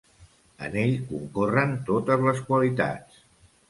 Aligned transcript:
En 0.67 0.77
ell 0.85 0.95
concorren 1.13 1.79
totes 1.93 2.29
les 2.31 2.45
qualitats. 2.51 3.27